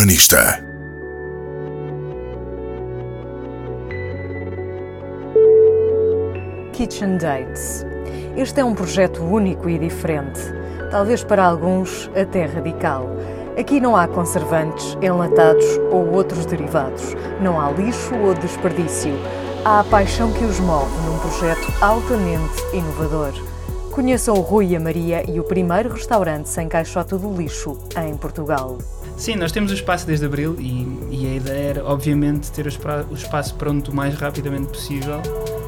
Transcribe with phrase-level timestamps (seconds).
[0.00, 0.64] Urbanista.
[6.72, 7.84] Kitchen Dates.
[8.34, 10.40] Este é um projeto único e diferente,
[10.90, 13.10] talvez para alguns até radical.
[13.58, 17.14] Aqui não há conservantes, enlatados ou outros derivados.
[17.42, 19.12] Não há lixo ou desperdício.
[19.66, 23.34] Há a paixão que os move num projeto altamente inovador.
[24.00, 28.16] Conheçam o Rui e a Maria e o primeiro restaurante sem caixote do lixo em
[28.16, 28.78] Portugal.
[29.14, 33.14] Sim, nós temos o espaço desde abril e, e a ideia era, obviamente, ter o,
[33.14, 35.20] espaço pronto o mais rapidamente possível.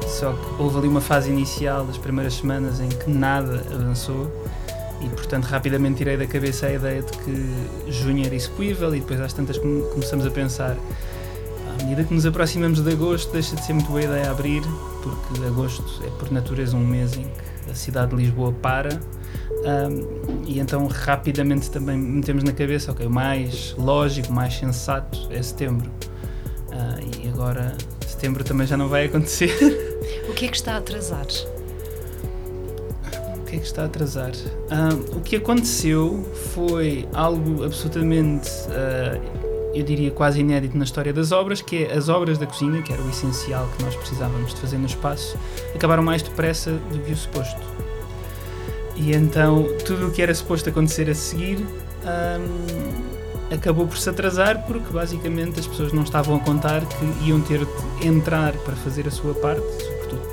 [0.07, 4.27] Só que houve ali uma fase inicial das primeiras semanas em que nada avançou
[4.99, 9.21] e, portanto, rapidamente tirei da cabeça a ideia de que junho era execuível e depois
[9.21, 10.75] às tantas começamos a pensar
[11.69, 14.63] à medida que nos aproximamos de agosto deixa de ser muito boa ideia abrir
[15.03, 18.99] porque agosto é por natureza um mês em que a cidade de Lisboa para
[19.63, 25.27] um, e então rapidamente também metemos na cabeça, ok, o mais lógico, o mais sensato
[25.31, 25.89] é setembro.
[26.69, 29.51] Uh, e agora setembro também já não vai acontecer.
[30.27, 31.25] O que é que está a atrasar?
[33.37, 34.31] O que é que está a atrasar?
[34.31, 41.31] Uh, o que aconteceu foi algo absolutamente, uh, eu diria quase inédito na história das
[41.31, 44.61] obras, que é as obras da cozinha, que era o essencial que nós precisávamos de
[44.61, 45.37] fazer no espaço,
[45.73, 47.61] acabaram mais depressa do que o suposto.
[48.95, 51.57] E então tudo o que era suposto acontecer a seguir
[52.05, 57.41] um, acabou por se atrasar porque basicamente as pessoas não estavam a contar que iam
[57.41, 59.61] ter de entrar para fazer a sua parte,